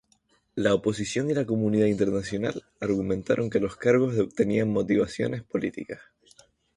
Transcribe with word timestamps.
La 0.55 0.73
oposición 0.73 1.29
y 1.29 1.35
la 1.35 1.45
comunidad 1.45 1.85
internacional 1.85 2.63
argumentaron 2.79 3.51
que 3.51 3.59
los 3.59 3.75
cargos 3.75 4.15
tenían 4.33 4.71
motivaciones 4.71 5.43
políticas. 5.43 5.99